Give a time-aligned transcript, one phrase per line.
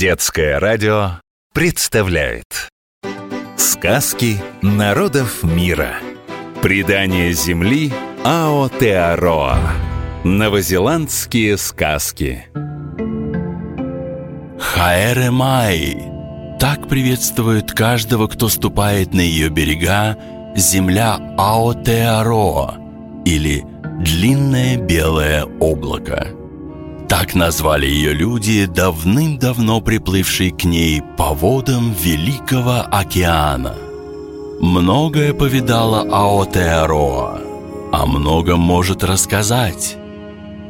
[0.00, 1.20] Детское радио
[1.52, 2.70] представляет
[3.58, 5.96] Сказки народов мира
[6.62, 7.92] Предание земли
[8.24, 9.58] Аотеароа
[10.24, 12.46] Новозеландские сказки.
[14.58, 15.98] Хаэре Май.
[16.58, 20.16] Так приветствует каждого, кто ступает на ее берега
[20.56, 22.78] Земля Аотеароа
[23.26, 23.66] Или
[23.98, 26.39] Длинное белое облако
[27.10, 33.74] так назвали ее люди, давным-давно приплывшие к ней по водам Великого океана.
[34.60, 37.40] Многое повидала Аотеароа,
[37.90, 39.96] о многом может рассказать.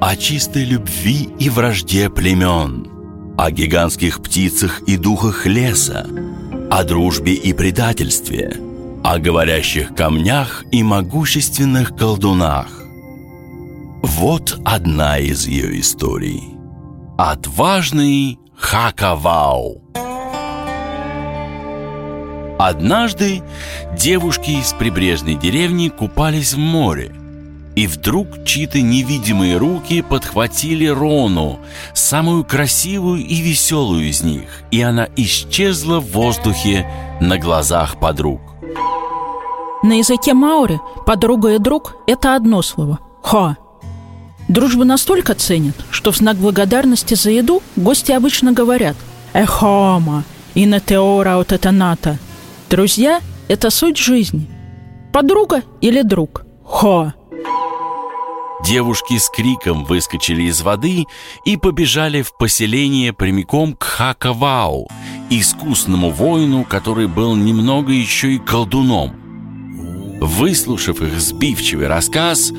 [0.01, 2.89] О чистой любви и вражде племен,
[3.37, 6.07] о гигантских птицах и духах леса,
[6.70, 8.57] о дружбе и предательстве,
[9.05, 12.80] о говорящих камнях и могущественных колдунах.
[14.03, 16.55] Вот одна из ее историй.
[17.19, 19.83] Отважный Хакавау.
[22.59, 23.42] Однажды
[23.98, 27.15] девушки из прибрежной деревни купались в море.
[27.77, 31.59] И вдруг чьи-то невидимые руки подхватили Рону,
[31.95, 38.41] самую красивую и веселую из них, и она исчезла в воздухе на глазах подруг.
[39.83, 43.57] На языке маори подруга и друг– это одно слово– «ха».
[44.51, 48.97] Дружбу настолько ценят, что в знак благодарности за еду гости обычно говорят
[49.33, 52.19] «Эхома» и «Натеора от этаната».
[52.69, 54.51] Друзья– это суть жизни.
[55.12, 57.12] Подруга или друг– «Хо».
[58.67, 61.05] Девушки с криком выскочили из воды
[61.45, 64.91] и побежали в поселение прямиком к Хакавау,
[65.31, 69.12] искусному воину, который был немного еще и колдуном.
[70.20, 72.53] Выслушав их сбивчивый рассказ,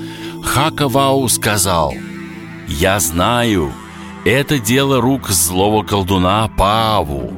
[0.44, 1.94] Хакавау сказал
[2.68, 3.72] «Я знаю,
[4.26, 7.32] это дело рук злого колдуна Паву.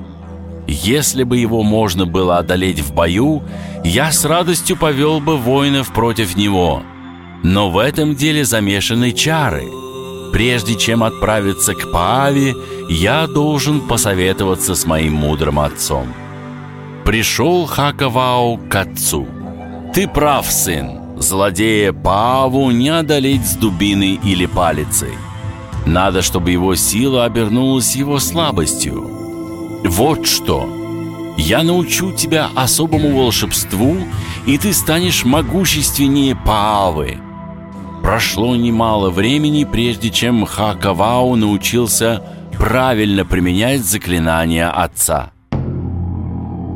[0.67, 3.43] Если бы его можно было одолеть в бою,
[3.83, 6.81] я с радостью повел бы воинов против него.
[7.43, 9.65] Но в этом деле замешаны чары.
[10.31, 12.55] Прежде чем отправиться к Пааве,
[12.89, 16.07] я должен посоветоваться с моим мудрым отцом».
[17.05, 19.27] Пришел Хакавау к отцу.
[19.93, 21.02] «Ты прав, сын.
[21.23, 25.13] Злодея Паву не одолеть с дубиной или палицей.
[25.85, 29.07] Надо, чтобы его сила обернулась его слабостью.
[29.85, 30.69] Вот что.
[31.37, 33.97] Я научу тебя особому волшебству,
[34.45, 37.17] и ты станешь могущественнее Паавы.
[38.01, 42.21] Прошло немало времени, прежде чем Хакавау научился
[42.57, 45.31] правильно применять заклинания отца.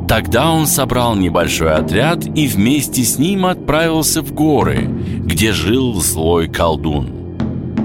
[0.08, 6.48] Тогда он собрал небольшой отряд и вместе с ним отправился в горы, где жил злой
[6.48, 7.10] колдун.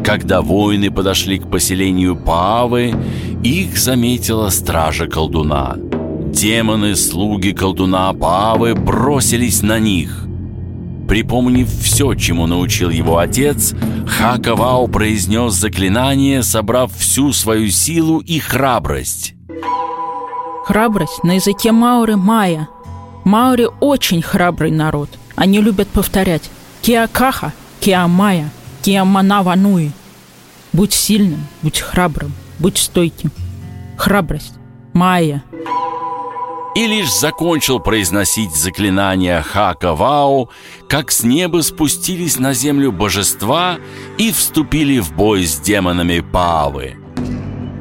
[0.06, 2.94] Когда воины подошли к поселению Павы,
[3.44, 5.76] их заметила стража колдуна.
[6.34, 10.26] Демоны, слуги колдуна Павы бросились на них.
[11.10, 13.76] Припомнив все, чему научил его отец,
[14.08, 19.36] Хакавау произнес заклинание, собрав всю свою силу и храбрость.
[20.64, 22.70] Храбрость на языке маоры– майя.
[23.26, 25.10] Маори очень храбрый народ.
[25.36, 26.50] Они любят повторять
[26.82, 27.52] «Киакаха»,
[27.82, 28.50] «Киамая»,
[28.82, 29.92] «Киаманавануи».
[30.72, 33.32] Будь сильным, будь храбрым, будь стойким.
[33.98, 34.54] Храбрость.
[34.94, 35.44] Майя.
[36.76, 40.50] И лишь закончил произносить заклинание Хака-Вау,
[40.88, 43.78] как с неба спустились на землю божества
[44.18, 46.96] и вступили в бой с демонами Павы–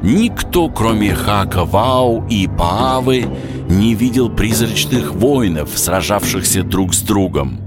[0.03, 3.25] Никто, кроме Хака Вау и Паавы,
[3.69, 7.57] не видел призрачных воинов, сражавшихся друг с другом.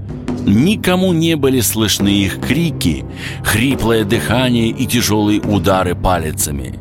[0.45, 3.05] Никому не были слышны их крики,
[3.43, 6.79] хриплое дыхание и тяжелые удары палицами.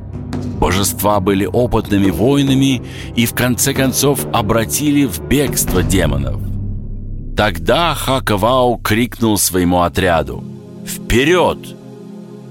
[0.60, 2.82] Божества были опытными воинами
[3.16, 6.38] и в конце концов обратили в бегство демонов.
[7.34, 10.44] Тогда Хакавау крикнул своему отряду
[10.86, 11.58] «Вперед!»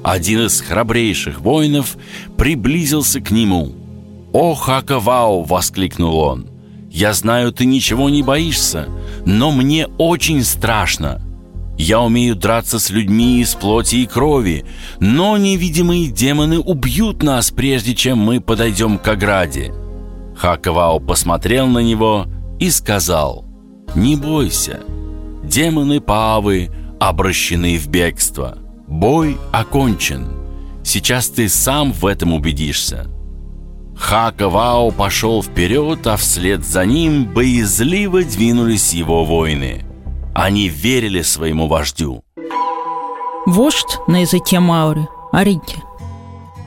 [0.06, 1.98] Один из храбрейших воинов
[2.38, 3.72] приблизился к нему.
[4.34, 6.48] «О, Хакавау!»— воскликнул он.
[6.92, 8.88] «Я знаю, ты ничего не боишься,
[9.26, 11.24] но мне очень страшно.
[11.76, 14.66] Я умею драться с людьми из плоти и крови,
[15.00, 19.74] но невидимые демоны убьют нас, прежде чем мы подойдем к ограде».
[20.38, 22.28] Хакавау посмотрел на него
[22.60, 23.44] и сказал,
[23.96, 24.82] «Не бойся,
[25.44, 26.70] демоны Павы
[27.00, 28.65] обращены в бегство».
[28.88, 30.28] Бой окончен.
[30.84, 33.08] Сейчас ты сам в этом убедишься.
[33.98, 39.84] Хакавао пошел вперед, а вслед за ним боязливо двинулись его воины.
[40.36, 42.24] Они верили своему вождю.
[43.46, 45.78] Вождь на языке Маури– Арики.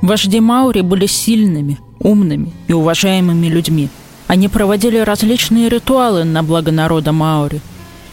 [0.00, 3.90] Вожди Маури были сильными, умными и уважаемыми людьми.
[4.26, 7.60] Они проводили различные ритуалы на благо народа Маури.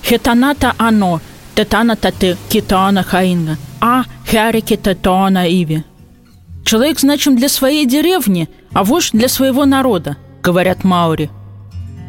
[0.04, 1.22] Хетаната ано,
[1.56, 5.84] тетана тате китана хаинга, а хярики тетана иви.
[6.64, 11.30] Человек значим для своей деревни, а вождь для своего народа, говорят Маури.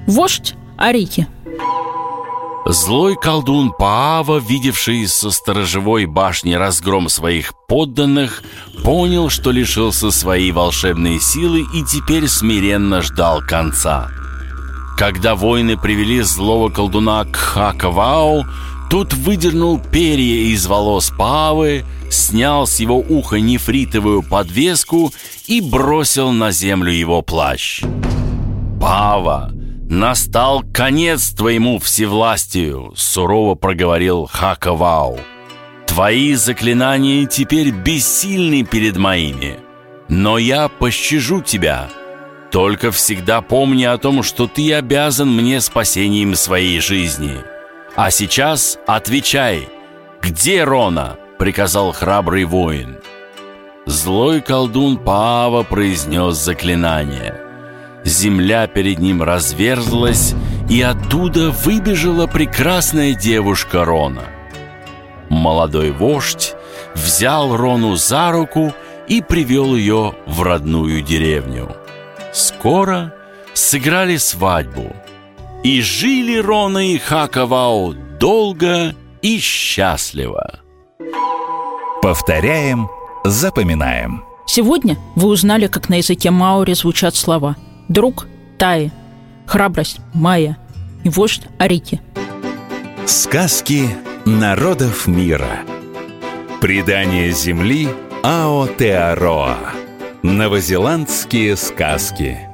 [0.07, 1.27] Вождь Арики–
[2.69, 8.43] Злой колдун Паава, видевший со сторожевой башни разгром своих подданных,
[8.83, 14.11] понял, что лишился своей волшебной силы и теперь смиренно ждал конца.
[14.99, 18.45] Когда воины привели злого колдуна к Хакавау,
[18.91, 25.13] тот выдернул перья из волос Павы, снял с его уха нефритовую подвеску
[25.47, 27.83] и бросил на землю его плащ.
[28.81, 29.51] Пава,
[29.89, 35.21] «Настал конец твоему всевластию»,— сурово проговорил Хакавау.
[35.87, 39.61] «Твои заклинания теперь бессильны перед моими,
[40.09, 41.89] но я пощажу тебя.
[42.51, 47.37] Только всегда помни о том, что ты обязан мне спасением своей жизни.
[47.97, 49.69] А сейчас отвечай,
[50.21, 52.99] где Рона?»— приказал храбрый воин.
[53.87, 57.41] Злой колдун Паава произнес заклинание—
[58.07, 60.35] земля перед ним разверзлась,
[60.71, 64.25] и оттуда выбежала прекрасная девушка Рона.
[65.29, 66.55] Молодой вождь
[66.95, 68.73] взял Рону за руку
[69.09, 71.77] и привел ее в родную деревню.
[72.33, 73.13] Скоро
[73.55, 74.95] сыграли свадьбу,
[75.67, 80.61] и жили Рона и Хакавау долго и счастливо.
[82.01, 82.89] Повторяем,
[83.25, 84.23] запоминаем.
[84.47, 87.57] Сегодня вы узнали, как на языке Маори звучат слова–
[87.89, 88.29] друг
[88.59, 88.93] Таи,
[89.45, 90.57] храбрость Майя
[91.03, 92.01] и вождь Арики.
[93.05, 93.89] Сказки
[94.25, 95.65] народов мира.
[96.61, 97.89] Предание земли
[98.23, 99.57] Аотеароа.
[100.23, 102.46] Новозеландские сказки.